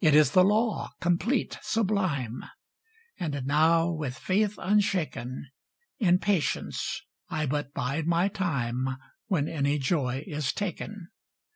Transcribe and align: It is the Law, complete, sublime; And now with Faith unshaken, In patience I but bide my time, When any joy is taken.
It 0.00 0.16
is 0.16 0.32
the 0.32 0.42
Law, 0.42 0.90
complete, 1.00 1.56
sublime; 1.62 2.44
And 3.20 3.46
now 3.46 3.92
with 3.92 4.18
Faith 4.18 4.58
unshaken, 4.60 5.50
In 6.00 6.18
patience 6.18 7.00
I 7.28 7.46
but 7.46 7.72
bide 7.72 8.08
my 8.08 8.26
time, 8.26 8.96
When 9.28 9.46
any 9.46 9.78
joy 9.78 10.24
is 10.26 10.52
taken. 10.52 11.10